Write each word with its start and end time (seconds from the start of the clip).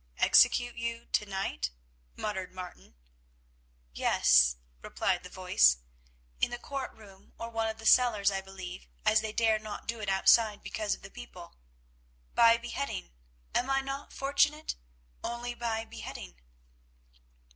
"Execute 0.17 0.77
you 0.77 1.05
to 1.11 1.27
night?" 1.27 1.69
muttered 2.15 2.51
Martin. 2.51 2.95
"Yes," 3.93 4.55
replied 4.81 5.21
the 5.21 5.29
voice, 5.29 5.77
"in 6.39 6.49
the 6.49 6.57
court 6.57 6.91
room 6.95 7.33
or 7.37 7.51
one 7.51 7.67
of 7.69 7.77
the 7.77 7.85
cellars, 7.85 8.31
I 8.31 8.41
believe, 8.41 8.87
as 9.05 9.21
they 9.21 9.31
dare 9.31 9.59
not 9.59 9.87
do 9.87 9.99
it 9.99 10.09
outside 10.09 10.63
because 10.63 10.95
of 10.95 11.03
the 11.03 11.11
people. 11.11 11.55
By 12.33 12.57
beheading—am 12.57 13.69
I 13.69 13.81
not 13.81 14.11
fortunate? 14.11 14.73
Only 15.23 15.53
by 15.53 15.85
beheading." 15.85 16.41